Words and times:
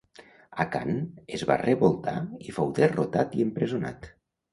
A 0.63 0.65
Khan 0.75 0.95
es 1.37 1.43
va 1.51 1.57
revoltar 1.61 2.13
i 2.47 2.55
fou 2.57 2.71
derrotat 2.79 3.37
i 3.41 3.45
empresonat. 3.49 4.09